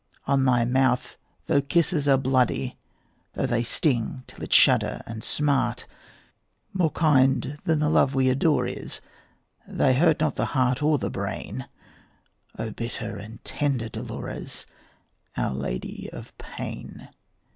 [0.25, 1.15] On thy mouth
[1.45, 2.75] though the kisses are bloody,
[3.33, 5.85] Though they sting till it shudder and smart,
[6.73, 8.99] More kind than the love we adore is,
[9.67, 11.67] They hurt not the heart or the brain,
[12.57, 14.65] O bitter and tender Dolores,
[15.37, 17.09] Our Lady of Pain.